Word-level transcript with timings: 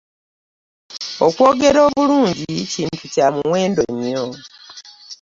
Okwogera 1.25 1.79
obulungi 1.87 2.51
kintu 2.73 3.03
kya 3.13 3.27
muwendo 3.35 3.81
nnyo. 3.93 4.25